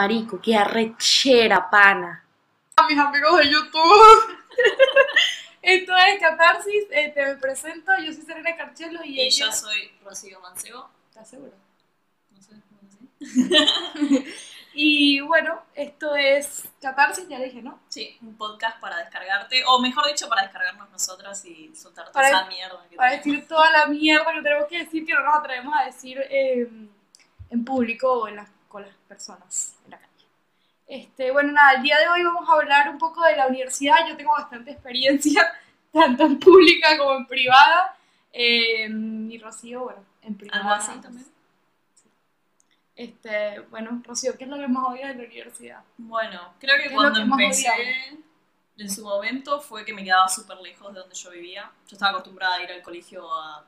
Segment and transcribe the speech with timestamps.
[0.00, 2.24] marico, qué arrechera, pana.
[2.76, 4.38] A mis amigos de YouTube.
[5.62, 9.46] Esto es Catarsis, eh, te presento, yo soy Serena Carchelo y, Y ella...
[9.46, 10.88] yo soy Rocío Mancebo.
[11.10, 11.52] ¿Estás segura?
[12.30, 14.26] No sé, no sé.
[14.72, 17.80] Y bueno, esto es Catarsis, ya dije, ¿no?
[17.88, 22.28] Sí, un podcast para descargarte, o mejor dicho, para descargarnos nosotras y soltar toda Para-
[22.28, 23.26] esa mierda que Para tenemos.
[23.26, 26.70] decir toda la mierda que tenemos que decir que no nos atrevemos a decir eh,
[27.50, 29.74] en público o en las, con las personas.
[30.90, 33.94] Este, bueno, nada, el día de hoy vamos a hablar un poco de la universidad.
[34.08, 35.48] Yo tengo bastante experiencia,
[35.92, 37.96] tanto en pública como en privada.
[38.32, 40.60] Eh, y Rocío, bueno, en privada.
[40.60, 41.26] Algo así también.
[42.96, 45.84] Este, bueno, Rocío, ¿qué es lo que más odias de la universidad?
[45.96, 47.68] Bueno, creo ¿Qué que cuando que empecé,
[48.76, 51.70] en su momento, fue que me quedaba súper lejos de donde yo vivía.
[51.86, 53.64] Yo estaba acostumbrada a ir al colegio a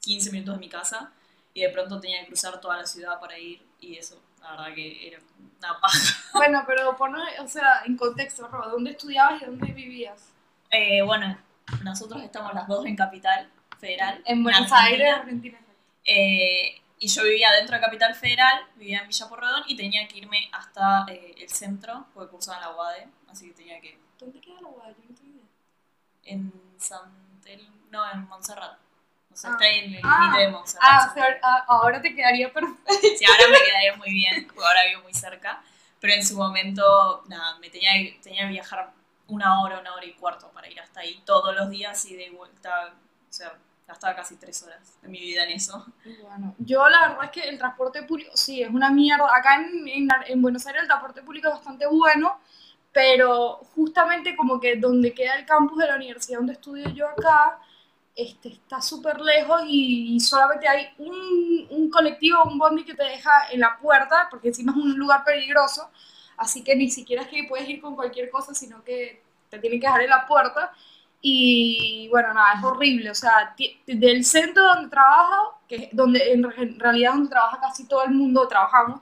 [0.00, 1.12] 15 minutos de mi casa
[1.52, 4.74] y de pronto tenía que cruzar toda la ciudad para ir y eso, la verdad
[4.74, 5.18] que era
[5.58, 6.20] una paja.
[6.34, 10.32] Bueno, pero ponnos, o sea, en contexto, Ro, ¿dónde estudiabas y dónde vivías?
[10.70, 11.38] Eh, bueno,
[11.82, 14.20] nosotros estamos las dos en Capital Federal.
[14.26, 14.70] En Buenos.
[14.72, 15.58] Aires, Argentina.
[16.04, 20.18] Eh, y yo vivía dentro de Capital Federal, vivía en Villa Porredón y tenía que
[20.18, 24.40] irme hasta eh, el centro, porque cursaba en la UADE, así que tenía que ¿Dónde
[24.40, 24.88] queda la UAD?
[24.88, 25.46] Yo no tengo idea.
[26.24, 28.83] en Santel, no, en Montserrat.
[29.34, 29.52] O sea, Ah.
[29.54, 30.18] está en el Ah.
[30.22, 30.82] límite de Montserrat.
[30.90, 32.82] Ah, o sea, a- ahora te quedaría perfecto.
[33.18, 35.62] Sí, ahora me quedaría muy bien, porque ahora vivo muy cerca.
[36.00, 37.90] Pero en su momento, nada, me tenía,
[38.22, 38.92] tenía que viajar
[39.28, 42.30] una hora, una hora y cuarto para ir hasta ahí todos los días y de
[42.30, 42.92] vuelta,
[43.28, 43.54] o sea,
[43.88, 45.84] gastaba casi tres horas de mi vida en eso.
[46.22, 49.26] Bueno, yo la verdad es que el transporte público, sí, es una mierda.
[49.34, 52.38] Acá en, en, en Buenos Aires el transporte público es bastante bueno,
[52.92, 57.58] pero justamente como que donde queda el campus de la universidad donde estudio yo acá,
[58.14, 63.30] este, está súper lejos y, solamente hay un, un colectivo, un bondi que te deja
[63.50, 65.90] en la puerta, porque encima es un lugar peligroso,
[66.36, 69.80] así que ni siquiera es que puedes ir con cualquier cosa, sino que te tienen
[69.80, 70.72] que dejar en la puerta.
[71.20, 73.10] Y bueno, nada, es horrible.
[73.10, 73.54] O sea,
[73.86, 78.10] del centro donde trabajo, que es donde en en realidad donde trabaja casi todo el
[78.10, 79.00] mundo, trabajamos,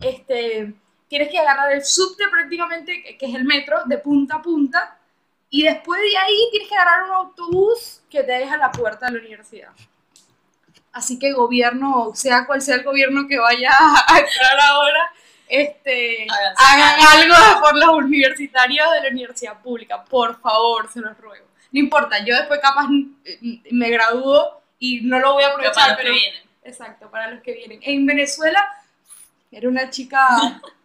[0.00, 0.74] este,
[1.08, 4.98] tienes que agarrar el subte prácticamente, que es el metro, de punta a punta,
[5.54, 9.12] y después de ahí tienes que agarrar un autobús que te deja la puerta de
[9.12, 9.68] la universidad.
[10.92, 13.70] Así que gobierno, sea cual sea el gobierno que vaya
[14.08, 15.12] a entrar ahora,
[15.46, 16.26] este,
[16.56, 21.46] Háganse hagan algo por los universitarios de la universidad pública, por favor, se los ruego.
[21.70, 25.74] No importa, yo después capaz mm, me gradúo y no lo voy a Pero aprovechar,
[25.74, 26.42] para los que pero vienen.
[26.64, 27.78] exacto, para los que vienen.
[27.82, 28.66] En Venezuela
[29.50, 30.26] era una chica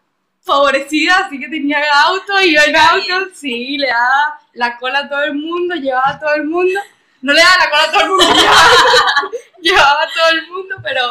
[0.47, 5.23] favorecida, así que tenía auto, iba en auto, sí, le daba la cola a todo
[5.23, 6.79] el mundo, llevaba a todo el mundo.
[7.21, 9.31] No le daba la cola a todo el mundo, llevaba,
[9.61, 11.01] llevaba a todo el mundo, pero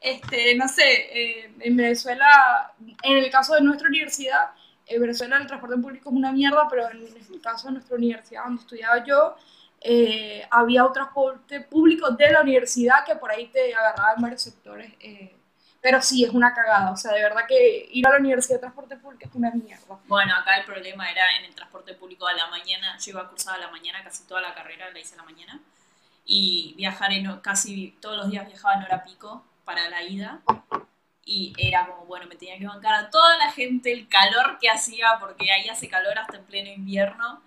[0.00, 2.72] este, no sé, eh, en Venezuela,
[3.02, 4.50] en el caso de nuestra universidad,
[4.86, 8.44] en Venezuela el transporte público es una mierda, pero en el caso de nuestra universidad
[8.44, 9.36] donde estudiaba yo,
[9.80, 14.42] eh, había un transporte público de la universidad que por ahí te agarraba en varios
[14.42, 14.92] sectores.
[15.00, 15.36] eh,
[15.82, 16.92] pero sí, es una cagada.
[16.92, 19.98] O sea, de verdad que ir a la universidad de transporte público es una mierda.
[20.06, 22.96] Bueno, acá el problema era en el transporte público a la mañana.
[22.98, 25.24] Yo iba a cursar a la mañana, casi toda la carrera la hice a la
[25.24, 25.60] mañana.
[26.24, 30.40] Y viajar en, casi todos los días viajaba en hora pico para la ida.
[31.24, 34.70] Y era como, bueno, me tenía que bancar a toda la gente el calor que
[34.70, 37.42] hacía, porque ahí hace calor hasta en pleno invierno.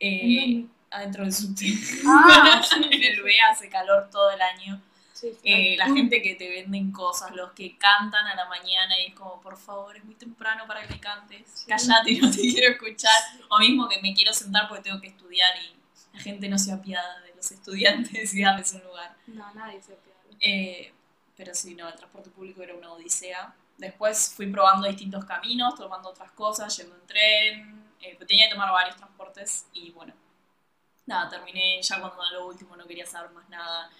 [0.00, 1.66] eh, adentro del subte.
[2.04, 4.80] Ah, sí, en el B hace calor todo el año.
[5.16, 5.38] Sí, sí.
[5.44, 9.14] Eh, la gente que te venden cosas, los que cantan a la mañana y es
[9.14, 11.66] como, por favor, es muy temprano para que me cantes, Sí.
[11.66, 13.12] callate, no te quiero escuchar,
[13.48, 15.74] o mismo que me quiero sentar porque tengo que estudiar y
[16.14, 19.16] la gente no se apiada de los estudiantes y darles un lugar.
[19.26, 20.20] No, nadie se apiada.
[20.40, 20.92] Eh,
[21.34, 23.54] pero sí, no, el transporte público era una odisea.
[23.78, 28.70] Después fui probando distintos caminos, tomando otras cosas, yendo en tren, eh, tenía que tomar
[28.70, 30.12] varios transportes y bueno,
[31.06, 33.90] nada, terminé ya cuando a lo último no quería saber más nada.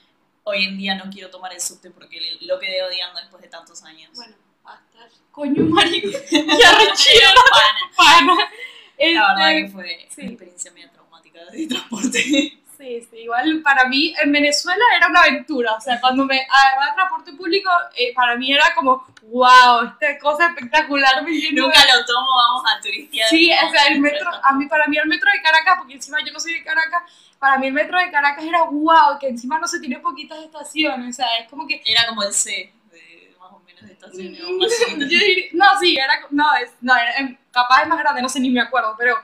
[0.48, 3.82] Hoy en día no quiero tomar el subte porque lo quedé odiando después de tantos
[3.82, 4.10] años.
[4.14, 6.08] Bueno, hasta coño, marico.
[6.31, 7.90] Ya Era rechero, pana.
[7.96, 8.50] pana.
[8.96, 10.20] La verdad Este, que fue sí.
[10.22, 12.58] una experiencia medio traumática de transporte.
[12.76, 16.94] Sí, sí, igual para mí en Venezuela era una aventura, o sea, cuando me agarraba
[16.94, 22.64] transporte público, eh, para mí era como, wow, esta cosa espectacular, Nunca lo tomo, vamos
[22.70, 23.28] a turistear.
[23.31, 26.19] Sí, o sea, el metro, a mí, para mí el metro de Caracas, porque encima
[26.25, 27.02] yo no soy de Caracas,
[27.38, 31.14] para mí el metro de Caracas era wow, que encima no se tiene poquitas estaciones,
[31.14, 31.82] o sea, es como que...
[31.87, 34.70] Era como el C, de más o menos de estaciones o más
[35.08, 38.38] diría- no, sí, era, no, es, no, era- em, capaz es más grande, no sé
[38.40, 39.17] ni me acuerdo, pero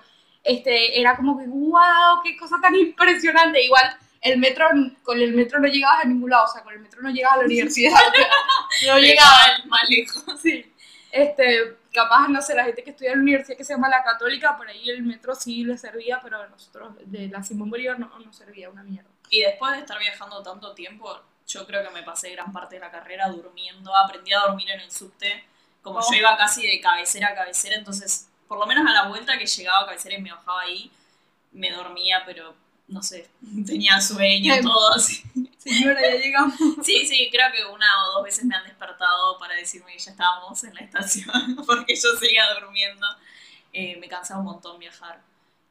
[0.44, 4.66] este, era como que wow, qué cosa tan impresionante, igual el metro,
[5.02, 7.38] con el metro no llegabas a ningún lado, o sea, con el metro no llegabas
[7.38, 7.92] a la universidad,
[8.86, 9.02] no llegabas.
[9.02, 10.24] Llegaba más lejos.
[10.42, 10.72] Sí.
[11.10, 14.02] Este, capaz, no sé, la gente que estudia en la universidad que se llama la
[14.02, 17.98] católica, por ahí el metro sí le servía, pero a nosotros de la Simón Bolívar
[17.98, 19.10] no nos servía una mierda.
[19.28, 22.80] Y después de estar viajando tanto tiempo, yo creo que me pasé gran parte de
[22.80, 23.94] la carrera durmiendo.
[23.94, 25.44] Aprendí a dormir en el subte.
[25.82, 26.10] Como Oh.
[26.10, 29.46] yo iba casi de cabecera a cabecera, entonces, por lo menos a la vuelta que
[29.46, 30.90] llegaba a cabecera y me bajaba ahí,
[31.52, 32.54] me dormía, pero
[32.86, 33.30] no sé,
[33.66, 34.62] tenía sueño, Em.
[34.62, 35.22] todo así.
[35.56, 36.54] Señora, ya llegamos.
[36.84, 40.10] Sí, sí, creo que una o dos veces me han despertado para decirme que ya
[40.10, 43.06] estábamos en la estación, porque yo seguía durmiendo.
[43.72, 45.22] Eh, me cansaba un montón viajar.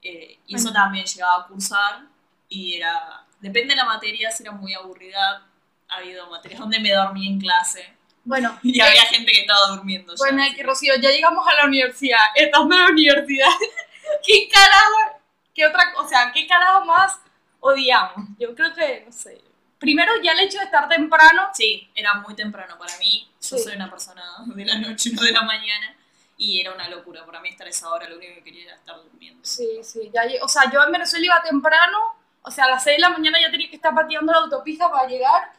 [0.01, 2.01] Eh, y eso también llegaba a cursar
[2.49, 5.45] y era, depende de la materia, si era muy aburrida,
[5.87, 9.67] ha habido materias donde me dormí en clase Bueno, y eh, había gente que estaba
[9.75, 10.13] durmiendo.
[10.13, 12.19] ya, Bueno, así que Rocío, ya llegamos a la universidad.
[12.35, 13.49] Estando en la universidad,
[14.25, 15.19] ¿qué carajo?
[15.53, 16.05] ¿Qué otra cosa?
[16.05, 17.17] O sea, ¿qué carajo más
[17.59, 18.27] odiamos?
[18.39, 19.41] Yo creo que, no sé.
[19.79, 21.49] Primero, ya el hecho de estar temprano.
[21.53, 23.27] Sí, era muy temprano para mí.
[23.41, 23.63] Yo Sí.
[23.63, 25.95] soy una persona de la noche, no de la mañana.
[26.37, 27.25] Y era una locura.
[27.25, 29.43] Para mí estar a esa hora lo único que quería era estar durmiendo.
[29.43, 32.15] Sí, sí, ya O sea, yo en Venezuela iba temprano.
[32.43, 34.89] O sea, a las 6 de la mañana ya tenía que estar pateando la autopista
[34.91, 35.51] para llegar.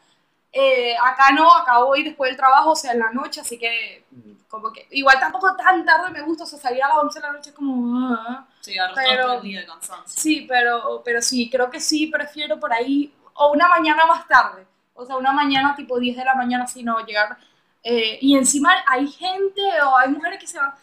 [0.54, 4.04] Eh, acá no, acá voy después del trabajo, o sea, en la noche, así que
[4.48, 7.26] como que igual tampoco tan tarde me gusta, o sea, salir a las 11 de
[7.26, 8.14] la noche es como...
[8.14, 8.46] ah.
[8.60, 10.20] Sí, Pero- todo el día de cansancio.
[10.22, 14.66] Sí, pero, pero sí, creo que sí, prefiero por ahí, o una mañana más tarde,
[14.92, 17.38] o sea, una mañana tipo 10 de la mañana, si no, llegar,
[17.82, 20.74] eh, y encima hay gente o hay mujeres que se van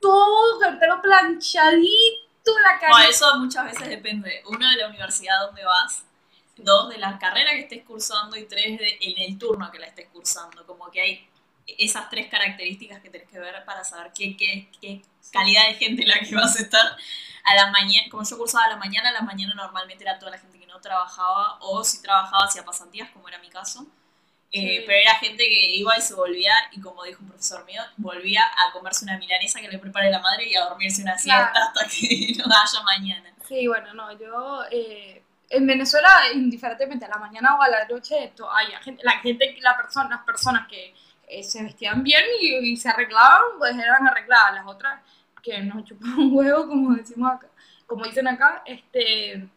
[0.00, 2.92] todo el pelo planchadito, la cara...
[2.92, 4.42] No, eso muchas veces depende.
[4.46, 6.04] Uno de la universidad donde vas,
[6.58, 9.86] dos de la carrera que estés cursando y tres de, en el turno que la
[9.86, 10.66] estés cursando.
[10.66, 11.28] Como que hay
[11.66, 15.02] esas tres características que tenés que ver para saber qué, qué, qué
[15.32, 16.96] calidad de gente en la que vas a estar.
[17.44, 20.32] A la mañana, como yo cursaba a la mañana, a la mañana normalmente era toda
[20.32, 23.86] la gente que no trabajaba o si trabajaba hacía pasantías, como era mi caso.
[24.50, 24.84] Eh, Sí.
[24.86, 28.42] Pero era gente que iba y se volvía, y como dijo un profesor mío, volvía
[28.44, 31.66] a comerse una milanesa que le prepare la madre y a dormirse una siesta Claro.
[31.68, 33.34] hasta que no haya mañana.
[33.46, 38.32] Sí, bueno, no, yo eh, en Venezuela, indiferentemente a la mañana o a la noche,
[38.52, 40.94] hay gente, la gente, la persona, las personas que
[41.26, 44.54] eh, se vestían bien y, y se arreglaban, pues eran arregladas.
[44.54, 45.00] Las otras
[45.42, 47.48] que nos chupaban un huevo, como decimos acá,
[47.86, 49.48] como dicen acá, este,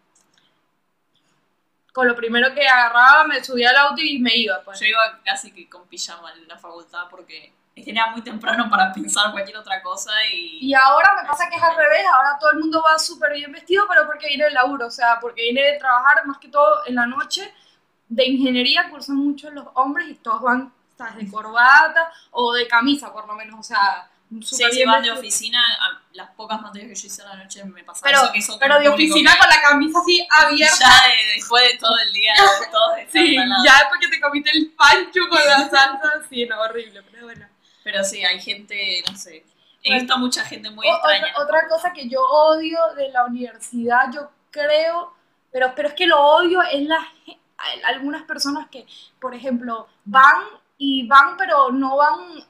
[1.91, 4.79] con lo primero que agarraba me subía al auto y me iba, pues.
[4.79, 7.53] Yo iba casi que con pijama en la facultad porque
[7.89, 10.59] era muy temprano para pensar cualquier otra cosa y...
[10.61, 13.51] Y ahora me pasa que es al revés, ahora todo el mundo va súper bien
[13.51, 16.85] vestido, pero porque viene del laburo, o sea, porque viene de trabajar más que todo
[16.85, 17.53] en la noche.
[18.07, 21.15] De ingeniería cursan mucho los hombres y todos van, ¿sabes?
[21.15, 24.07] De corbata o de camisa, por lo menos, o sea,
[24.41, 25.61] Sí, si van de oficina,
[26.13, 28.57] las pocas materias que yo hice a la noche me pasaban Pero, eso, que eso
[28.61, 30.77] pero de oficina con la camisa así abierta.
[30.79, 33.65] Ya de- después de todo el día, de todo Sí, destartalado.
[33.65, 37.45] ya después que te comiste el pancho con la salsa, sí, no, horrible, pero bueno.
[37.83, 39.45] Pero sí, hay gente, no sé,
[39.83, 40.01] he Bueno.
[40.03, 41.27] visto mucha gente muy O- extraña.
[41.31, 45.13] Otra, otra cosa que yo odio de la universidad, yo creo,
[45.51, 48.85] pero, pero es que lo odio es la, ge- a- algunas personas que,
[49.19, 50.43] por ejemplo, van
[50.77, 52.43] y van, pero no van,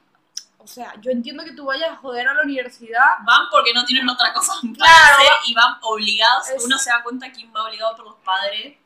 [0.58, 3.00] o sea, yo entiendo que tú vayas a joder a la universidad.
[3.24, 6.50] Van porque no tienen otra cosa para Claro, hacer y van obligados.
[6.50, 8.76] Es- Uno se da cuenta quién va obligado por los padres.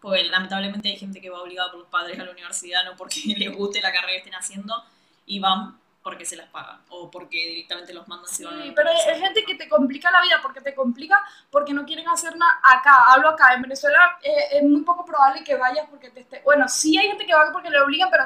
[0.00, 3.20] Porque lamentablemente hay gente que va obligada por los padres a la universidad, no porque
[3.38, 4.82] les guste la carrera que estén haciendo,
[5.26, 8.90] y van porque se las pagan, o porque directamente los mandan van a Sí, pero
[8.90, 12.60] hay gente que te complica la vida porque te complica porque no quieren hacer nada
[12.62, 13.04] acá.
[13.08, 13.54] Hablo acá.
[13.54, 16.42] En Venezuela eh, es muy poco probable que vayas porque te esté.
[16.44, 18.24] Bueno, sí hay gente que va porque le obligan, pero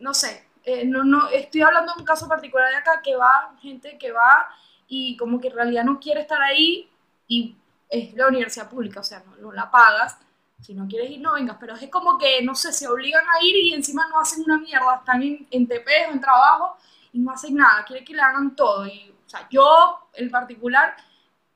[0.00, 0.46] no sé.
[0.64, 4.12] eh, no, no, estoy hablando de un caso particular de acá que va, gente que
[4.12, 4.48] va
[4.86, 6.90] y como que en realidad no quiere estar ahí
[7.28, 7.56] y
[7.88, 10.18] es la universidad pública, o sea, no, no la pagas.
[10.64, 11.58] Si no quieres ir, no vengas.
[11.60, 14.58] Pero es como que, no sé, se obligan a ir y encima no hacen una
[14.58, 14.96] mierda.
[14.96, 16.78] Están en, en TP o en trabajo
[17.12, 18.86] y no hacen nada, quiere que le hagan todo.
[18.86, 20.96] Y, o sea, yo en particular,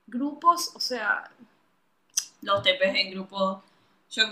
[0.06, 1.30] grupos, o sea,
[2.42, 3.62] Los TPs en grupo,
[4.10, 4.24] yo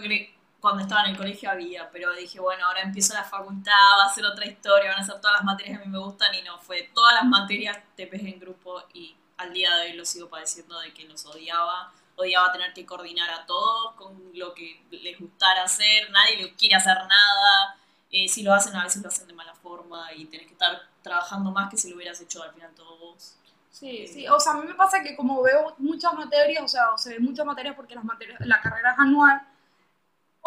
[0.60, 4.14] cuando estaba en el colegio había, pero dije, bueno, ahora empiezo la facultad, va a
[4.14, 6.42] ser otra historia, van a ser todas las materias que a mí me gustan y
[6.42, 10.28] no, fue todas las materias TPs en grupo y al día de hoy lo sigo
[10.28, 11.92] padeciendo de que los odiaba.
[12.16, 16.74] Odiaba tener que coordinar a todos con lo que les gustara hacer, nadie les quiere
[16.76, 17.76] hacer nada.
[18.10, 20.88] eh, si lo hacen, a veces lo hacen de mala forma y tenés que estar
[21.02, 23.36] trabajando más que si lo hubieras hecho al final todos vos.
[23.70, 24.26] sí, sí.
[24.28, 27.10] O sea, a mí me pasa que como veo muchas materias, o sea, o se
[27.10, 29.42] ven muchas materias porque las materias, la carrera es anual,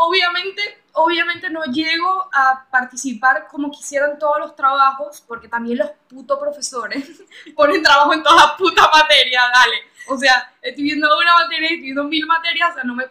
[0.01, 6.39] obviamente, obviamente no llego a participar como quisieran todos los trabajos, porque también los putos
[6.39, 7.05] profesores
[7.55, 9.75] ponen trabajo en todas las putas materias, dale.
[10.07, 13.03] O sea, estoy viendo una materia, estoy viendo mil materias, o sea, no me...
[13.05, 13.09] O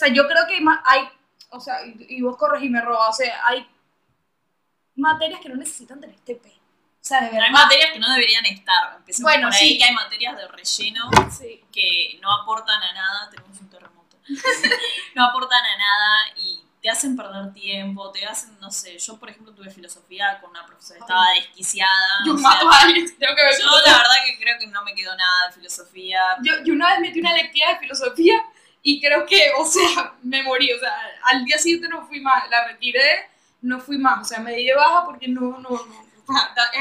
[0.00, 1.08] sea, yo creo que hay, hay
[1.50, 3.68] o sea, y, y vos corregime, Roba, o sea, hay
[4.96, 6.46] materias que no necesitan tener TP.
[6.46, 7.50] O sea, de Hay verdad.
[7.50, 8.96] materias que no deberían estar.
[8.96, 9.78] Empecemos Bueno, por ahí, sí.
[9.78, 11.64] que hay materias de relleno Sí.
[11.72, 13.30] que no aportan a nada.
[13.30, 14.18] Tenemos un terremoto.
[15.14, 15.39] no aportan
[17.00, 21.00] hacen perder tiempo, te hacen, no sé, yo por ejemplo tuve filosofía con una profesora
[21.00, 22.24] estaba desquiciada.
[22.26, 24.66] Yo o sea, mato a alguien tengo que ver yo la verdad que creo que
[24.66, 26.20] no me quedó nada de filosofía.
[26.42, 28.44] yo, yo una vez metí una electiva de filosofía
[28.82, 30.72] y creo que, o sea, me morí.
[30.72, 30.92] O sea,
[31.24, 32.48] al día siguiente no fui más.
[32.50, 33.28] La retiré,
[33.62, 34.20] no fui más.
[34.22, 36.10] O sea, me di de baja porque no, no, no.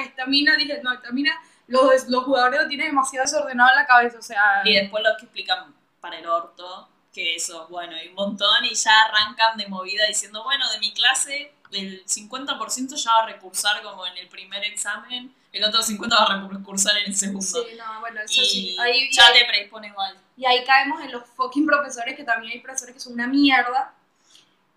[0.05, 1.33] Esta mina, dije, no, esta mina,
[1.67, 4.19] los, los jugadores lo tienen demasiado desordenado en la cabeza.
[4.19, 6.87] O sea, Y después los que explican para el orto,
[7.19, 10.93] que eso, bueno, hay un montón y ya arrancan de movida diciendo, bueno, de mi
[10.93, 16.09] clase el 50% ya va a recursar como en el primer examen, el otro 50%
[16.09, 17.41] va a recursar en el segundo.
[17.45, 18.77] sí, no, bueno, eso y sí.
[18.79, 20.17] Ahí, y, ya ahí, te predispone igual.
[20.37, 23.93] y ahí caemos en los fucking profesores, que también hay profesores que son una mierda,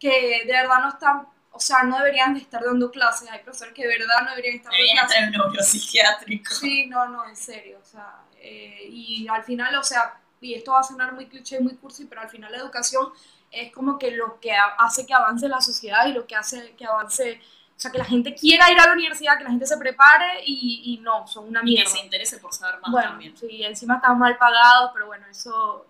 [0.01, 3.31] que de verdad no están, o sea, no deberían de estar dando clases.
[3.31, 5.17] Hay profesores que de verdad no deberían estar dando Deberían clases.
[5.17, 6.55] estar en neuropsiquiátrico.
[6.57, 10.73] Sí, no, no, en serio, o sea, eh, y al final, o sea, y esto
[10.73, 13.09] va a sonar muy cliché, muy cursi, pero al final la educación
[13.51, 16.75] es como que lo que ha- hace que avance la sociedad y lo que hace
[16.77, 17.41] que avance,
[17.77, 20.43] o sea, que la gente quiera ir a la universidad, que la gente se prepare
[20.47, 21.91] y, y no, son una Y que mierda.
[21.91, 23.37] se interese por saber más Bueno, también.
[23.37, 25.87] sí, encima están mal pagados, pero bueno, eso,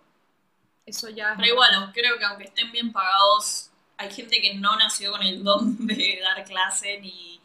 [0.85, 1.37] eso ya es...
[1.37, 5.43] Pero igual, creo que aunque estén bien pagados, hay gente que no nació con el
[5.43, 7.41] don de dar clase, ni,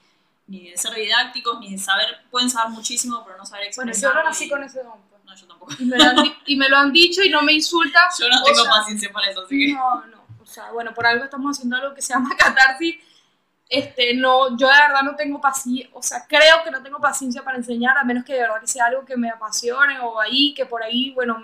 [0.46, 4.10] ni de ser didácticos, ni de saber, pueden saber muchísimo, pero no saber Bueno, expresar.
[4.10, 5.17] yo no nací con ese don, pues.
[5.28, 5.74] No, yo tampoco.
[5.78, 6.16] y, me lo han,
[6.46, 8.08] y me lo han dicho y no me insulta.
[8.18, 9.72] Yo no tengo sea, paciencia para eso, así que...
[9.74, 10.24] No, no.
[10.40, 12.96] O sea, bueno, por algo estamos haciendo algo que se llama catarsis.
[13.68, 17.44] Este, no, yo de verdad no tengo paciencia, o sea, creo que no tengo paciencia
[17.44, 20.54] para enseñar, a menos que de verdad que sea algo que me apasione o ahí,
[20.54, 21.36] que por ahí, bueno,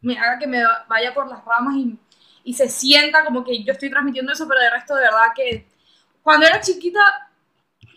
[0.00, 1.98] me haga que me vaya por las ramas y,
[2.44, 5.68] y se sienta como que yo estoy transmitiendo eso, pero de resto de verdad que
[6.22, 7.30] cuando era chiquita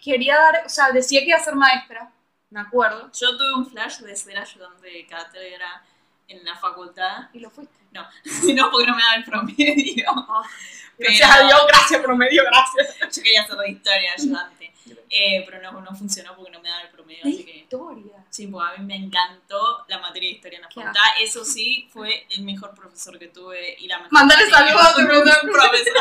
[0.03, 2.11] quería dar, o sea, decía que iba a ser maestra,
[2.49, 5.83] me acuerdo, Yo tuve un flash de ser ayudante de cátedra
[6.27, 7.29] en la facultad.
[7.33, 7.75] y lo fuiste.
[7.91, 8.07] No,
[8.55, 10.05] no porque no me daba el promedio.
[10.05, 13.15] Pero- Gracias a Dios, gracias, promedio, gracias.
[13.15, 14.73] Yo quería hacer de historia ayudante.
[15.09, 17.57] Eh, pero no, no funcionó porque no me daba el promedio, así que...
[17.59, 18.25] Historia.
[18.31, 21.01] Sí, pues a mí me encantó la materia de historia en la facultad.
[21.21, 24.11] Eso sí, fue el mejor profesor que tuve y la mejor.
[24.13, 24.95] Materia saludos a
[25.41, 25.93] tu profesor.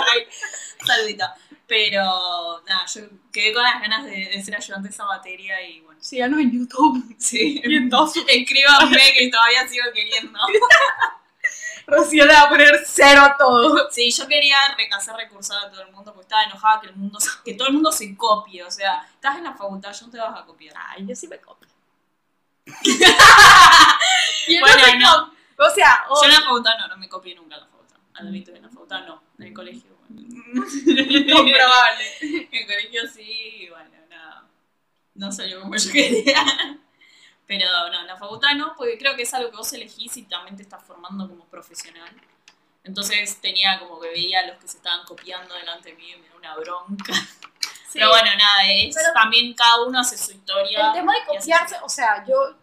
[0.86, 1.24] Saludito.
[1.66, 3.02] Pero nada, yo
[3.32, 6.00] quedé con las ganas de, de ser ayudante de esa materia y bueno.
[6.02, 7.14] Síganos en YouTube.
[7.18, 10.38] Sí, Y entonces, escríbanme que todavía sigo queriendo.
[11.86, 13.88] Rocío le va a poner cero a todo.
[13.90, 14.56] Sí, yo quería
[14.96, 17.74] hacer recursar a todo el mundo porque estaba enojada que el mundo que todo el
[17.74, 18.62] mundo se copie.
[18.64, 20.74] O sea, estás en la facultad, yo no te vas a copiar.
[20.76, 21.68] Ay, yo sí me copio.
[24.60, 25.32] Bueno, no.
[25.58, 27.96] O sea, Yo en la facultad no, no me copié nunca en la facultad.
[28.14, 29.22] Admito, en la facultad no.
[29.38, 30.22] En el colegio, bueno.
[30.86, 32.04] Incomprobable.
[32.20, 34.44] En el colegio sí, y bueno, nada.
[35.14, 36.78] No salió como yo quería.
[37.46, 40.22] Pero no, en la facultad no, porque creo que es algo que vos elegís y
[40.24, 42.10] también te estás formando como profesional.
[42.82, 46.16] Entonces tenía como que veía a los que se estaban copiando delante de mí y
[46.16, 47.12] me da una bronca.
[47.88, 48.00] Sí.
[48.00, 50.88] Pero bueno, nada, es Pero- también cada uno hace su historia.
[50.88, 52.56] El tema de copiarse, o sea, yo,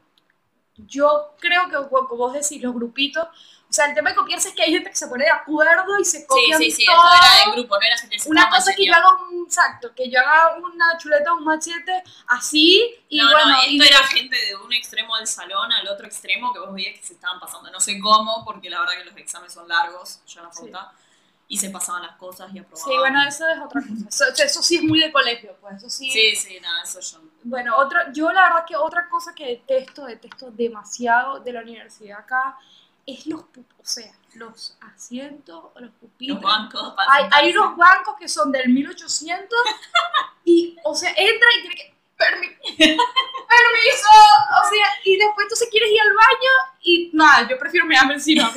[0.75, 3.25] yo creo que como vos decís, los grupitos,
[3.74, 5.98] o sea, el tema de copiarse es que hay gente que se pone de acuerdo
[6.00, 6.96] y se Sí, copian sí, sí, todo.
[6.96, 9.96] eso era del grupo, no era gente Una cosa es que yo haga un exacto,
[9.96, 14.08] que yo haga una chuleta un machete así y no, bueno, no, y esto era
[14.10, 17.39] gente de un extremo del salón al otro extremo que vos veías que se estaban
[17.39, 17.72] pasando.
[17.72, 20.58] No sé cómo, porque la verdad que los exámenes son largos, yo en la Sí.
[20.58, 20.88] facultad,
[21.48, 22.92] y se pasaban las cosas y aprobaban.
[22.92, 24.08] Sí, bueno, eso es otra cosa.
[24.08, 26.12] Eso, eso sí es muy de colegio, pues eso sí.
[26.12, 27.18] Sí, sí, nada, eso yo.
[27.24, 27.30] no.
[27.44, 32.20] Bueno, otra, yo la verdad que otra cosa que detesto, detesto demasiado de la universidad
[32.20, 32.56] acá
[33.06, 36.36] es los, o sea, los asientos, los pupitres.
[36.36, 39.48] Los bancos Hay, hay unos bancos que son del 1800
[40.46, 44.10] y, o sea, entra y tiene que, "Permi- permiso,
[44.64, 48.52] o sea, y después se quieres ir al baño y nada, yo prefiero mearme encima.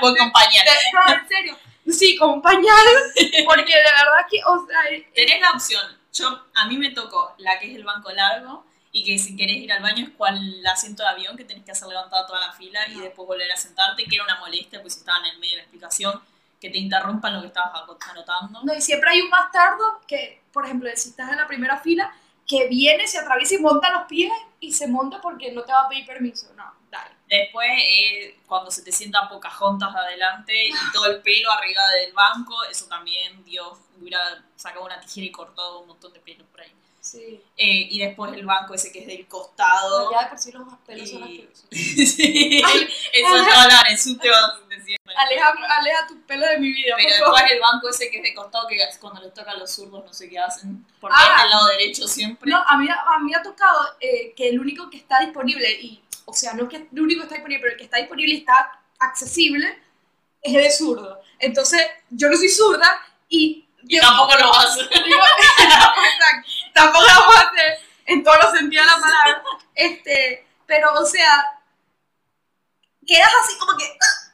[0.00, 0.70] Buen compañero.
[0.92, 1.58] No, en serio.
[1.90, 2.86] Sí, pañal,
[3.46, 5.82] porque de verdad que, o sea, eh, Tenés la opción.
[6.12, 9.56] Yo, a mí me tocó la que es el banco largo y que si querés
[9.56, 12.38] ir al baño es cual el asiento de avión que tenés que hacer levantada toda
[12.38, 15.32] la fila y después volver a sentarte, que era una molestia, pues si estaban en
[15.32, 16.22] el medio de la explicación,
[16.60, 17.72] que te interrumpan lo que estabas
[18.08, 18.62] anotando.
[18.62, 22.14] No, y siempre hay un bastardo que, por ejemplo, si estás en la primera fila,
[22.46, 25.80] que viene, se atraviesa y monta los pies y se monta porque no te va
[25.80, 26.52] a pedir permiso.
[26.54, 27.16] No, dale.
[27.28, 32.62] Después, eh, cuando se te sientan Pocahontas adelante y todo el pelo arriba del banco,
[32.70, 34.20] eso también, Dios, hubiera
[34.54, 36.72] sacado una tijera y cortado un montón de pelos por ahí.
[37.04, 37.38] Sí.
[37.58, 40.10] Eh, y después el banco ese que es del costado.
[40.10, 41.66] Ya de por sí los pelos son Y- asquerosos.
[41.70, 42.62] sí,
[43.12, 44.96] eso es todo la el subte va a decir.
[45.04, 47.34] la Aleja, aleja tus pelos de mi vida, Pero por favor.
[47.34, 50.02] después el banco ese que es de costado, que cuando les toca a los zurdos
[50.02, 51.34] no sé qué hacen, porque Ah.
[51.36, 52.50] es del lado derecho siempre.
[52.50, 55.70] No, a mí, a mí me ha tocado eh, que el único que está disponible,
[55.72, 57.98] y, o sea, no es que el único que está disponible, pero el que está
[57.98, 59.78] disponible y está accesible,
[60.40, 61.20] es el de zurdo.
[61.38, 63.63] Entonces, yo no soy zurda y...
[63.88, 64.88] y tampoco lo hacen.
[64.88, 65.20] digo-
[65.58, 69.42] Exacto, tampoco lo puedo hacer en todos los sentidos de la palabra.
[69.74, 71.44] Este, pero, o sea,
[73.06, 73.84] quedas así como que...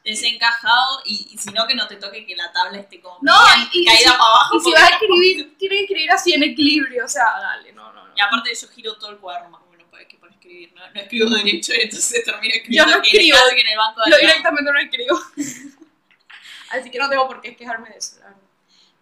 [0.03, 3.35] Desencajado y, y si no que no te toque que la tabla esté como No,
[3.55, 4.57] bien y- y caída si- para abajo.
[4.57, 7.93] Y si vas a escribir, tienes que escribir así en equilibrio, o sea, dale, no,
[7.93, 8.13] no, no.
[8.17, 10.81] Y aparte yo giro todo el cuaderno más o menos para, que para escribir, ¿no?
[10.89, 13.37] No escribo derecho, entonces termino escribiendo Yo no escribo.
[13.53, 15.21] que en el banco de Yo directamente no escribo.
[16.71, 18.40] Así que no tengo por qué quejarme de eso, la verdad.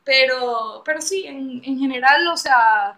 [0.09, 2.97] Pero, pero sí, en, en general, o sea,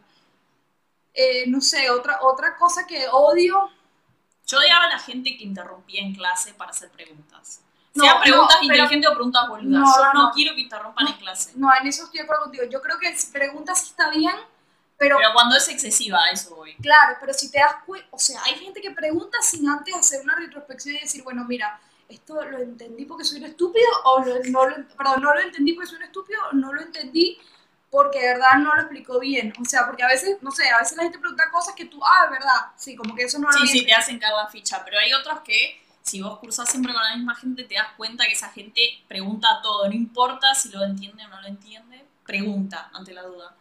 [1.13, 3.69] eh, no sé, otra, otra cosa que odio.
[4.47, 7.59] Yo odiaba a la gente que interrumpía en clase para hacer preguntas.
[7.93, 9.81] No, Sea preguntas no, pero- inteligentes o preguntas boludas.
[9.81, 11.51] No, Yo no, quiero que interrumpan en clase.
[11.55, 12.63] No, en eso estoy de acuerdo contigo.
[12.69, 14.35] Yo creo que preguntas está bien,
[14.97, 16.75] pero, Pero cuando es excesiva, eso voy.
[16.75, 20.21] claro, pero si te das cuenta, o sea, hay gente que pregunta sin antes hacer
[20.21, 21.77] una retrospección y decir, bueno, mira,
[22.11, 25.73] esto lo entendí porque soy un estúpido, o lo- no lo, perdón, no lo entendí
[25.73, 27.39] porque soy un estúpido, no lo entendí
[27.89, 29.53] porque de verdad no lo explicó bien.
[29.61, 31.99] O sea, porque a veces, no sé, a veces la gente pregunta cosas que tú,
[32.05, 34.47] ah, de verdad, sí, como que eso no lo Sí, sí, te hacen caer la
[34.47, 34.81] ficha.
[34.85, 38.25] Pero hay otros que, si vos cursás siempre con la misma gente, te das cuenta
[38.25, 39.87] que esa gente pregunta todo.
[39.89, 43.55] No importa si lo entiende o no lo entiende, pregunta ante la duda.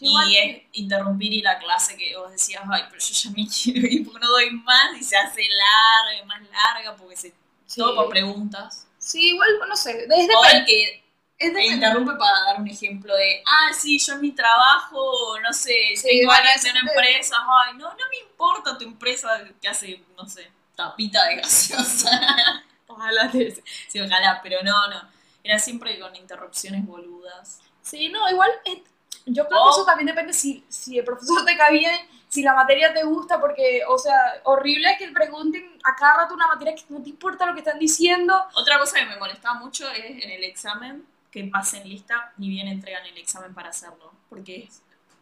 [0.00, 3.46] Yo y es interrumpir y la clase que vos decías, ay, pero yo ya me
[3.62, 7.34] quiero ir porque no doy más y se hace larga, más larga, porque se,
[7.66, 7.80] Sí.
[7.80, 8.86] todo por preguntas.
[8.98, 11.04] Sí, igual, no sé, es O el de que
[11.38, 15.52] es de interrumpe para dar un ejemplo de, ah, sí, yo en mi trabajo, no
[15.52, 19.28] sé, Sí, tengo en eso una empresa, ay, no, no me importa tu empresa
[19.60, 22.10] que hace, no sé, tapita de gaseosa.
[22.86, 23.50] Ojalá te...
[23.88, 25.08] sí, ojalá, pero no, no.
[25.42, 27.60] Era siempre con interrupciones boludas.
[27.82, 28.78] Sí, no, igual es-
[29.26, 31.98] yo creo que eso también depende si, si el profesor te cae bien,
[32.34, 36.48] si la materia te gusta, porque, o sea, horrible que pregunten a cada rato una
[36.48, 38.34] materia que no te importa lo que están diciendo.
[38.54, 42.66] Otra cosa que me molestaba mucho es en el examen, que pasen lista, ni bien
[42.66, 44.12] entregan el examen para hacerlo.
[44.28, 44.68] Porque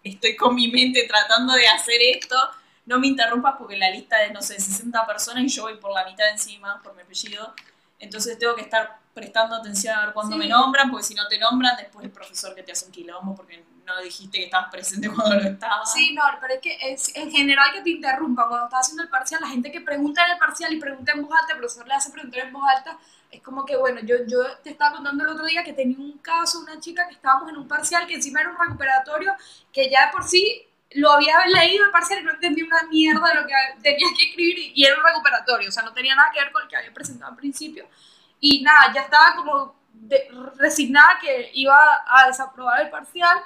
[0.03, 2.35] estoy con mi mente tratando de hacer esto,
[2.87, 5.93] no me interrumpas porque la lista es, no sé, 60 personas y yo voy por
[5.93, 7.53] la mitad encima, por mi apellido.
[7.99, 10.39] Entonces tengo que estar prestando atención a ver cuándo Sí.
[10.39, 13.35] me nombran, porque si no te nombran, después el profesor que te hace un quilombo
[13.35, 15.93] porque no dijiste que estabas presente cuando lo estabas.
[15.93, 19.09] Sí, no, pero es que es, en general que te interrumpan cuando estás haciendo el
[19.09, 21.87] parcial, la gente que pregunta en el parcial y pregunta en voz alta, el profesor
[21.87, 22.99] le hace preguntar en voz alta,
[23.31, 26.19] es como que, bueno, yo, yo te estaba contando el otro día que tenía un
[26.19, 29.33] caso, una chica que estábamos en un parcial que encima era un recuperatorio,
[29.73, 33.27] que ya de por sí lo había leído el parcial y no entendía una mierda
[33.29, 36.15] de lo que tenía que escribir y, y era un recuperatorio, o sea, no tenía
[36.15, 37.89] nada que ver con el que había presentado al principio.
[38.45, 41.79] Y nada, ya estaba como de- resignada que iba
[42.09, 43.39] a desaprobar el parcial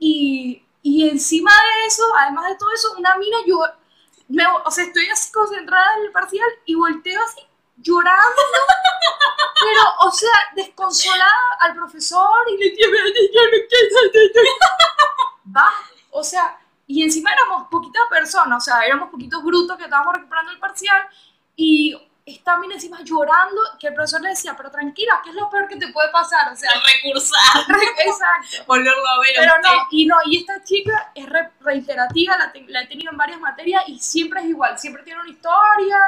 [0.00, 3.60] y, y encima de eso, además de todo eso, una mina, yo,
[4.28, 7.40] me, o sea, estoy así concentrada en el parcial y volteo así
[7.76, 8.42] llorando,
[9.60, 13.12] pero, o sea, desconsolada al profesor y le yo no
[13.68, 14.42] quiero,
[15.56, 15.70] va,
[16.10, 20.50] o sea, y encima éramos poquitas personas, o sea, éramos poquitos brutos que estábamos recuperando
[20.50, 21.06] el parcial
[21.54, 25.50] y esta mina encima llorando, que el profesor le decía, pero tranquila, ¿qué es lo
[25.50, 26.52] peor que te puede pasar?
[26.52, 27.66] O sea, Recursar,
[27.98, 28.64] exacto.
[28.66, 29.30] volverlo a ver.
[29.36, 29.68] Pero usted.
[29.76, 33.18] no, y no, y esta chica es re- reiterativa, la, te- la he tenido en
[33.18, 35.98] varias materias y siempre es igual, siempre tiene una historia,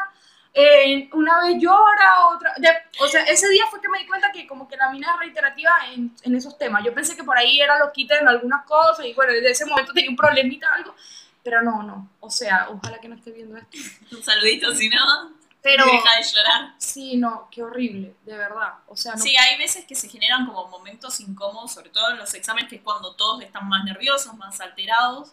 [0.56, 2.54] eh, una vez llora, otra...
[2.58, 5.10] de- o sea, ese día fue que me di cuenta que como que la mina
[5.14, 6.84] es reiterativa en, en esos temas.
[6.84, 9.92] Yo pensé que por ahí era loquita en algunas cosas y bueno, desde ese momento
[9.92, 10.94] tenía un problemita o algo,
[11.42, 12.08] pero no, no.
[12.20, 13.76] O sea, ojalá que no esté viendo esto.
[14.16, 15.32] Un saludito, si no,
[15.64, 16.74] Pero deja de llorar.
[16.78, 18.74] sí, no, qué horrible, de verdad.
[18.86, 19.18] O sea, no...
[19.18, 22.76] Sí, hay veces que se generan como momentos incómodos, sobre todo en los exámenes, que
[22.76, 25.32] es cuando todos están más nerviosos, más alterados,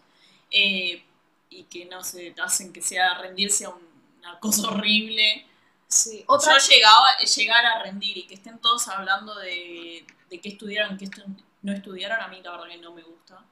[0.49, 1.03] eh,
[1.49, 5.45] y que no se hacen que sea rendirse a una cosa horrible.
[5.87, 6.23] sí.
[6.27, 6.57] Otra...
[6.57, 11.05] Yo llegaba, llegar a rendir y que estén todos hablando de, de qué estudiaron, qué
[11.05, 11.25] estu-
[11.61, 13.43] no estudiaron, a mí la verdad que no me gusta.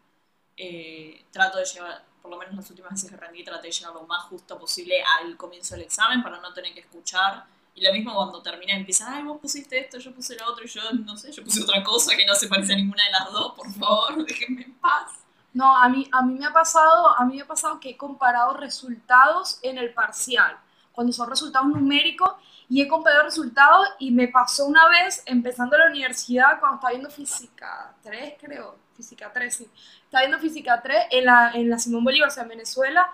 [0.56, 3.94] Eh, trato de llevar, por lo menos las últimas veces que rendí, traté de llegar
[3.94, 7.46] lo más justo posible al comienzo del examen para no tener que escuchar.
[7.76, 10.68] Y lo mismo cuando termina empiezan, ay, vos pusiste esto, yo puse lo otro, y
[10.68, 13.32] yo no sé, yo puse otra cosa que no se parece a ninguna de las
[13.32, 15.12] dos, por favor, déjenme en paz.
[15.54, 17.98] No, a mí, a mí me ha pasado, a mí me ha pasado que he
[17.98, 20.58] comparado resultados en el parcial,
[20.92, 22.32] cuando son resultados numéricos,
[22.70, 27.10] y he comparado resultados y me pasó una vez empezando la universidad cuando estaba viendo
[27.10, 29.70] física 3, creo, física 3, sí.
[30.04, 33.10] Estaba viendo física 3 en la, en la Simón Bolívar, o sea, en Venezuela,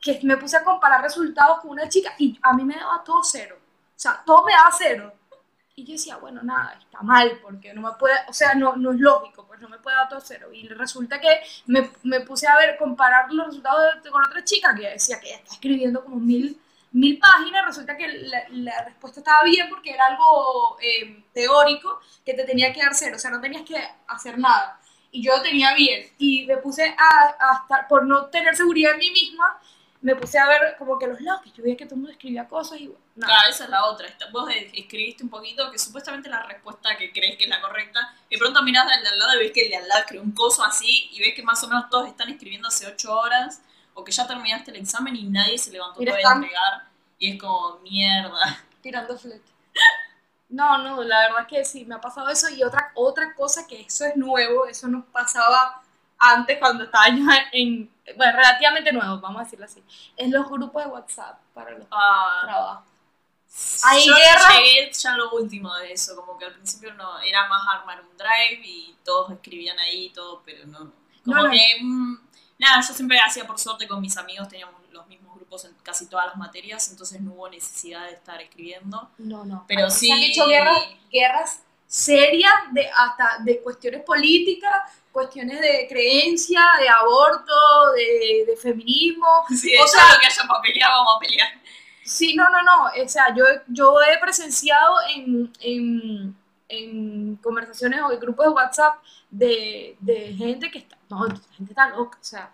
[0.00, 3.22] que me puse a comparar resultados con una chica y a mí me daba todo
[3.22, 3.56] cero.
[3.60, 5.12] O sea, todo me daba cero.
[5.76, 8.92] Y yo decía, bueno, nada, está mal, porque no me puede, o sea, no, no
[8.92, 10.48] es lógico, pues no me puede dar todo cero.
[10.52, 14.74] Y resulta que me, me puse a ver, comparar los resultados de- con otra chica
[14.74, 16.60] que decía que está escribiendo como mil,
[16.92, 22.34] mil páginas, resulta que la, la respuesta estaba bien porque era algo eh, teórico que
[22.34, 23.76] te tenía que dar cero, o sea, no tenías que
[24.08, 24.79] hacer nada.
[25.12, 26.08] Y yo tenía bien.
[26.18, 29.58] Y me puse a, a estar, por no tener seguridad en mí misma,
[30.02, 32.12] me puse a ver como que los lados, que yo veía que todo el mundo
[32.12, 32.90] escribía cosas y.
[33.16, 34.08] Claro, esa es la otra.
[34.32, 38.36] Vos escribiste un poquito que supuestamente la respuesta que crees que es la correcta, y
[38.36, 40.22] de pronto mirás al de al lado y ves que el de al lado escribió
[40.22, 43.60] un coso así, y ves que más o menos todos están escribiendo hace ocho horas,
[43.92, 46.88] o que ya terminaste el examen y nadie se levantó Mira, todavía a están- entregar,
[47.18, 48.64] y es como, mierda.
[48.80, 49.49] tirando flete.
[50.50, 52.48] No, no, la verdad que sí, me ha pasado eso.
[52.50, 55.82] Y otra, otra cosa que eso es nuevo, eso nos pasaba
[56.18, 59.82] antes cuando estaba yo en, bueno, relativamente nuevo, vamos a decirlo así,
[60.16, 62.84] es los grupos de WhatsApp para los Ah, trabajos.
[63.84, 64.48] Hay yo guerra.
[64.54, 68.16] llegué ya lo último de eso, como que al principio no era más armar un
[68.16, 70.92] drive y todos escribían ahí y todo, pero no.
[71.24, 71.50] Como No, no.
[71.50, 72.14] que, mm,
[72.58, 74.79] nada, yo siempre hacía por suerte con mis amigos, teníamos
[75.50, 79.10] grupos en casi todas las materias, entonces no hubo necesidad de estar escribiendo.
[79.18, 79.64] No, no.
[79.66, 80.78] Pero Aquí sí- Se han hecho guerras,
[81.10, 84.72] guerras serias de hasta de cuestiones políticas,
[85.10, 87.52] cuestiones de creencia, de aborto,
[87.96, 89.26] de, de feminismo.
[89.48, 91.48] Sí, O sea, lo que haya para pelear, vamos a pelear.
[92.04, 92.84] Sí, no, no, no.
[93.04, 96.36] O sea, yo, yo he presenciado en, en,
[96.68, 98.94] en conversaciones o en grupos de WhatsApp
[99.30, 102.52] de, de gente que está, no, la gente está loca, o sea,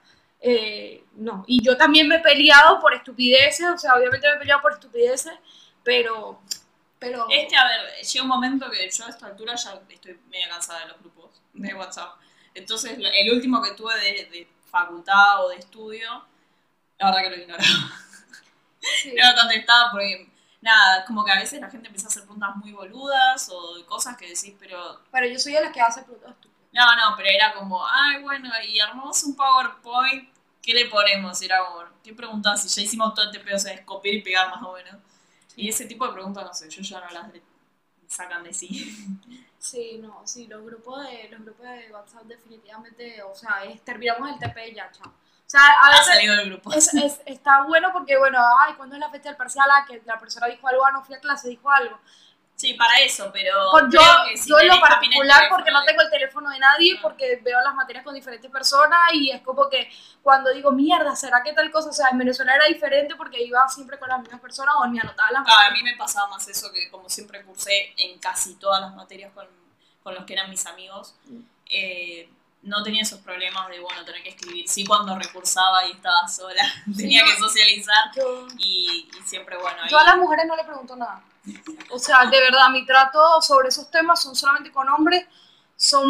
[0.48, 1.44] eh, no.
[1.46, 4.72] Y yo también me he peleado por estupideces, o sea, obviamente me he peleado por
[4.72, 5.32] estupideces,
[5.82, 6.40] pero,
[6.98, 10.48] pero, Este, a ver, llega un momento que yo a esta altura ya estoy media
[10.48, 12.16] cansada de los grupos de WhatsApp.
[12.54, 16.24] Entonces, el último que tuve de, de facultad o de estudio,
[16.98, 17.64] la verdad que lo ignoraba.
[19.02, 19.14] sí.
[19.20, 20.30] No lo contestaba porque,
[20.60, 24.16] nada, como que a veces la gente empieza a hacer preguntas muy boludas o cosas
[24.16, 25.02] que decís, pero.
[25.10, 26.56] pero yo soy de las que hace preguntas estúpidas.
[26.72, 30.35] No, no, pero era como, ay, bueno, y armamos un PowerPoint,
[30.66, 31.42] ¿qué le ponemos?
[31.42, 32.62] Era como, ¿qué preguntas?
[32.64, 34.96] Si ya hicimos todo este pedo, o sea, es copiar y pegar más o menos.
[35.56, 37.28] Y ese tipo de preguntas, no sé, yo ya no las
[38.08, 38.96] sacan de sí.
[39.58, 44.30] Sí, no, sí, los grupos de, los grupos de WhatsApp definitivamente, o sea, es, terminamos
[44.30, 45.08] el TP y ya, chao.
[45.08, 46.70] O sea, a Ha veces salido del grupo.
[46.70, 49.66] es, es- está bueno porque, bueno, ay, ¿cuándo es la fecha del parcial?
[49.72, 51.98] Ah, que la persona dijo algo, ah, no fui a clase, dijo algo.
[52.56, 53.52] Sí, para eso, pero.
[53.70, 54.00] Por- yo,
[54.34, 57.00] si yo en lo particular, porque no tengo el teléfono de nadie, Ah.
[57.02, 59.90] porque veo las materias con diferentes personas y es como que
[60.22, 61.90] cuando digo, mierda, ¿será que tal cosa?
[61.90, 64.98] O sea, en Venezuela era diferente porque iba siempre con las mismas personas o ni
[64.98, 68.54] anotaba las Ah, a mí me pasaba más eso que como siempre cursé en casi
[68.54, 69.46] todas las materias con,
[70.02, 71.14] con los que eran mis amigos,
[71.66, 72.28] eh,
[72.62, 74.66] no tenía esos problemas de, bueno, tener que escribir.
[74.68, 76.62] Sí, cuando recursaba y estaba sola,
[76.96, 77.30] tenía no.
[77.30, 78.10] que socializar
[78.58, 79.90] y, y siempre, bueno, ahí...
[79.90, 81.22] yo a las mujeres no le pregunto nada.
[81.90, 85.26] O sea, de verdad, mi trato sobre esos temas son solamente con hombres,
[85.78, 86.08] son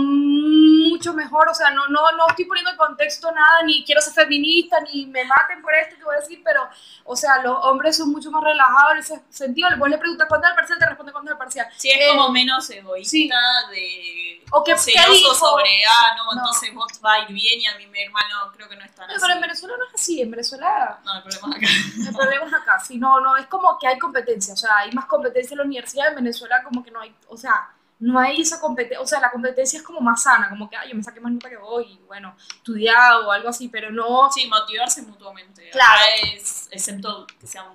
[0.88, 4.12] mucho mejor, o sea, no, no, no estoy poniendo en contexto nada, ni quiero ser
[4.14, 6.68] feminista, ni me maten por esto que voy a decir, pero,
[7.04, 10.46] o sea, los hombres son mucho más relajados en ese sentido, vos le preguntas cuándo
[10.46, 11.66] es el parcial, te responde cuándo es el parcial.
[11.76, 13.36] Sí, es Eh, como menos egoísta
[13.70, 14.35] de...
[14.52, 16.32] O que- ¿qué celoso sobre, ah, no, No.
[16.40, 18.94] entonces vos va a ir bien y a mí mi hermano creo que no es
[18.94, 19.20] tan No, así.
[19.22, 22.08] pero en Venezuela no es así, en Venezuela No, el problema es acá.
[22.08, 24.92] el problema es acá, sí, no, no, es como que hay competencia, o sea, hay
[24.92, 28.40] más competencia en la universidad, en Venezuela como que no hay, o sea, no hay
[28.42, 31.02] esa competencia, o sea, la competencia es como más sana, como que, ay, yo me
[31.02, 35.02] saqué más nota que vos y bueno, estudiado o algo así, pero no, Sí, motivarse
[35.02, 35.70] mutuamente.
[35.70, 36.02] Claro.
[36.34, 37.66] Es, excepto que sean,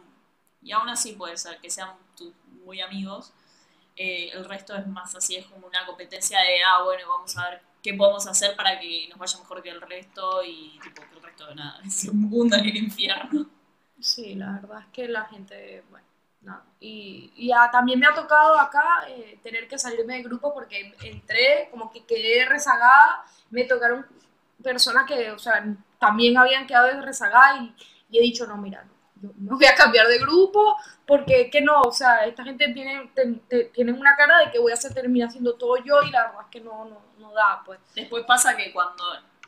[0.62, 2.32] y aún así puede ser, que sean tus
[2.64, 3.34] muy amigos.
[4.02, 7.52] Eh, el resto es más así, es como una competencia de, ah, bueno, vamos a
[7.52, 11.16] ver qué podemos hacer para que nos vaya mejor que el resto y tipo que
[11.18, 13.46] el resto de nada, se hunda en el infierno.
[14.00, 16.08] sí, la verdad es que la gente, bueno,
[16.42, 20.96] nada, y, y también me ha tocado acá eh, tener que salirme de grupo porque
[21.04, 24.04] entré, como que quedé rezagada, me tocaron
[24.64, 25.64] personas que, o sea,
[26.00, 27.76] también habían quedado rezagadas y,
[28.10, 28.84] y he dicho, no, mira,
[29.22, 33.12] no, voy a cambiar de grupo porque que no, o sea, esta gente tiene,
[33.74, 36.52] tienen una cara de que voy a terminar haciendo todo yo y la verdad es
[36.52, 37.80] que no, no, no da, pues.
[37.96, 39.04] Después pasa que cuando,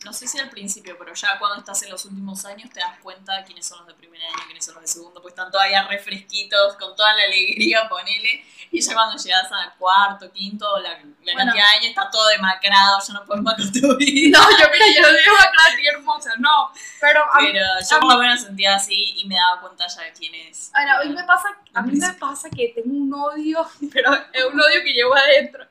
[0.06, 3.00] no sé si al principio, pero ya cuando estás en los últimos años te das
[3.00, 5.84] cuenta quiénes son los de primer año, quiénes son los de segundo, pues están todavía
[5.88, 10.98] refresquitos, con toda la alegría, ponele, y ya cuando llegas a cuarto, quinto, la, la
[11.00, 11.38] Bueno.
[11.38, 14.38] cantidad de años está todo demacrado, ya no puedes más con tu vida.
[14.40, 18.00] No, yo mira, yo lo digo acá, tía hermosa, no, pero a mí, Pero yo
[18.00, 20.72] por lo menos sentía así y me daba cuenta ya de quién es.
[20.74, 24.44] Ahora, a mí me pasa, a mí me pasa que tengo un odio, pero es
[24.46, 25.66] un odio que llevo adentro.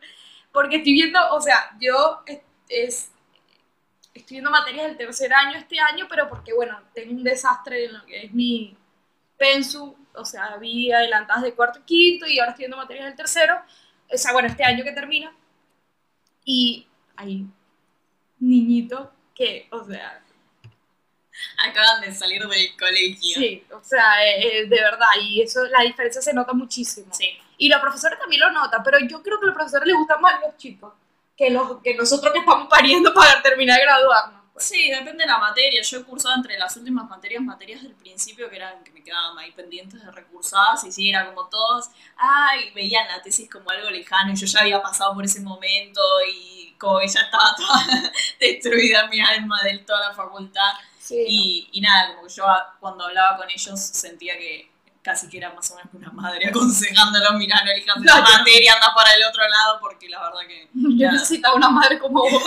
[0.52, 2.22] Porque estoy viendo, o sea, yo
[2.68, 3.08] es-
[4.14, 7.92] estoy viendo materias del tercer año este año, pero porque, bueno, tengo un desastre en
[7.94, 8.76] lo que es mi
[9.36, 13.16] pensu, o sea, vi adelantadas de cuarto y quinto y ahora estoy viendo materias del
[13.16, 13.60] tercero.
[14.12, 15.34] o sea, bueno, este año que termina,
[16.44, 17.46] y hay
[18.38, 20.18] niñitos que, o sea,
[21.56, 23.34] Acaban de salir del colegio.
[23.38, 27.12] sí, o sea, eh, eh, de verdad, y eso, la diferencia se nota muchísimo.
[27.12, 27.30] Sí.
[27.56, 30.20] Y los profesores también lo notan, pero yo creo que a los profesores les gustan
[30.20, 30.92] más los chicos
[31.42, 34.42] que, los, que nosotros que estamos pariendo para terminar de graduarnos.
[34.52, 34.64] pues.
[34.64, 35.82] Sí, depende de la materia.
[35.82, 39.36] Yo he cursado entre las últimas materias, materias del principio que eran que me quedaban
[39.38, 43.90] ahí pendientes de recursadas y sí, era como todos, ay, veían la tesis como algo
[43.90, 46.00] lejano y yo ya había pasado por ese momento
[46.32, 50.72] y como que ya estaba toda destruida mi alma de toda la facultad.
[51.00, 52.44] Sí, Y, y nada, como que yo
[52.78, 54.71] cuando hablaba con ellos sentía que
[55.02, 58.38] casi que era más o menos una madre aconsejándolo, mirá, no elijas No, esa yo-
[58.38, 62.20] materia, anda para el otro lado, porque la verdad que, yo necesitaba una madre como
[62.22, 62.42] vos.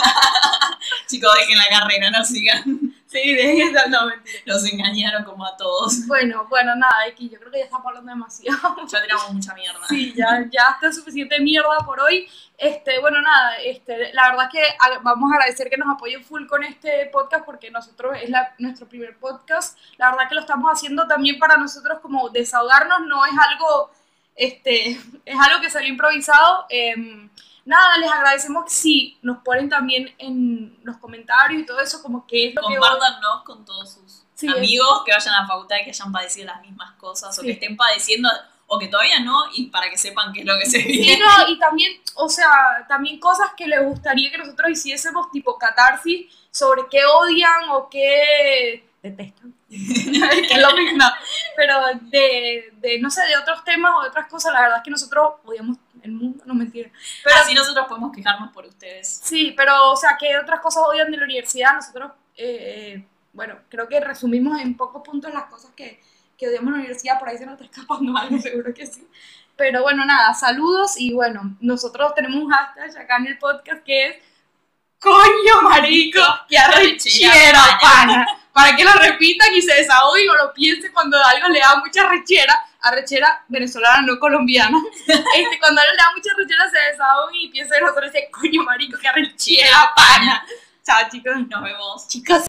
[1.06, 2.95] chicos, dejen la carrera, no sigan.
[3.22, 4.40] Sí, de eso, no, mentira.
[4.44, 6.06] Los engañaron como a todos.
[6.06, 8.76] Bueno, bueno, nada, X, yo creo que ya estamos hablando demasiado.
[8.86, 9.86] Ya tiramos mucha mierda.
[9.88, 12.28] Sí, ya, ya está suficiente mierda por hoy.
[12.58, 16.46] Este, bueno, nada, este, la verdad es que vamos a agradecer que nos apoyen full
[16.46, 19.78] con este podcast porque nosotros es la- nuestro primer podcast.
[19.98, 23.90] La verdad que lo estamos haciendo también para nosotros como desahogarnos, no es algo,
[24.34, 24.90] este,
[25.24, 26.66] es algo que salió improvisado.
[26.70, 27.28] Em,
[27.66, 32.48] nada, les agradecemos si nos ponen también en los comentarios y todo eso, como que
[32.48, 32.76] es lo que...
[32.76, 36.46] Compártanos con todos sus Sí, amigos que vayan a la facultad y que hayan padecido
[36.46, 37.46] las mismas cosas o Sí.
[37.46, 38.28] que estén padeciendo
[38.66, 41.24] o que todavía no y para que sepan qué es lo que se Sí, viene.
[41.24, 46.26] no, y también, o sea, también cosas que les gustaría que nosotros hiciésemos, tipo catarsis,
[46.50, 49.54] sobre qué odian o qué detestan.
[49.68, 49.74] que
[50.54, 51.04] es lo mismo.
[51.56, 54.84] Pero de, de, no sé, de otros temas o de otras cosas, la verdad es
[54.84, 56.90] que nosotros odiamos el mundo, no mentira.
[57.22, 59.20] Pero Así nosotros podemos quejarnos por ustedes.
[59.22, 63.88] sí, pero, o sea, que otras cosas odian de la universidad, nosotros, eh, bueno, creo
[63.88, 66.00] que resumimos en pocos puntos las cosas que,
[66.36, 69.06] que odiamos en la universidad, por ahí se nos está escapando algo, seguro que sí.
[69.56, 74.06] Pero bueno, nada, saludos y bueno, nosotros tenemos un hashtag acá en el podcast que
[74.08, 74.16] es
[74.98, 78.26] coño marico que arrechera pana.
[78.56, 82.08] Para que lo repitan y se desahoguen o lo piensen cuando algo le da mucha
[82.08, 84.80] rechera, arrechera venezolana, no colombiana.
[85.06, 88.98] Este, cuando algo le da mucha rechera se desahoguen y piensen nosotros ese coño marico
[88.98, 90.46] que arrechera pana.
[90.82, 91.34] Chao chicos.
[91.50, 92.08] Nos vemos.
[92.08, 92.46] Chicos.